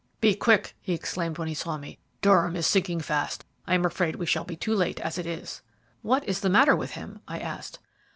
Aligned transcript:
"Be 0.19 0.33
quick," 0.33 0.75
he 0.81 0.95
exclaimed, 0.95 1.37
when 1.37 1.47
he 1.47 1.53
saw 1.53 1.77
me. 1.77 1.99
"Durham 2.23 2.55
is 2.55 2.65
sinking 2.65 3.01
fast; 3.01 3.45
I 3.67 3.75
am 3.75 3.85
afraid 3.85 4.15
we 4.15 4.25
shall 4.25 4.43
be 4.43 4.55
too 4.55 4.73
late 4.73 4.99
as 4.99 5.19
it 5.19 5.27
is." 5.27 5.61
"What 6.01 6.27
is 6.27 6.39
the 6.39 6.49
matter 6.49 6.75
with 6.75 6.93
him?" 6.93 7.19
I 7.27 7.37
asked. 7.37 7.77